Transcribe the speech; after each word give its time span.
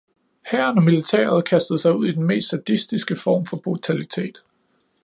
Hæren 0.51 0.77
og 0.77 0.83
militæret 0.83 1.45
kastede 1.45 1.79
sig 1.79 1.95
ud 1.95 2.07
i 2.07 2.11
den 2.11 2.23
mest 2.23 2.49
sadistiske 2.49 3.15
form 3.15 3.45
for 3.45 3.57
brutalitet. 3.57 4.43